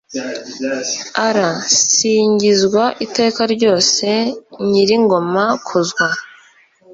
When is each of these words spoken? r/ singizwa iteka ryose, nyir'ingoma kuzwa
r/ 1.33 1.37
singizwa 1.81 2.83
iteka 3.05 3.41
ryose, 3.53 4.07
nyir'ingoma 4.69 5.43
kuzwa 5.67 6.07